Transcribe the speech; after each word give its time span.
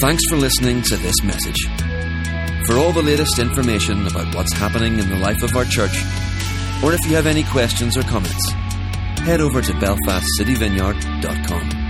Thanks 0.00 0.22
for 0.28 0.36
listening 0.36 0.82
to 0.82 0.96
this 0.98 1.14
message. 1.24 1.56
For 2.66 2.76
all 2.76 2.92
the 2.92 3.02
latest 3.02 3.38
information 3.38 4.06
about 4.06 4.34
what's 4.34 4.52
happening 4.52 4.98
in 4.98 5.08
the 5.08 5.16
life 5.16 5.42
of 5.42 5.56
our 5.56 5.64
church, 5.64 5.96
or 6.84 6.92
if 6.92 7.00
you 7.06 7.16
have 7.16 7.24
any 7.26 7.44
questions 7.44 7.96
or 7.96 8.02
comments, 8.02 8.52
head 9.20 9.40
over 9.40 9.62
to 9.62 9.72
belfastcityvineyard.com. 9.72 11.85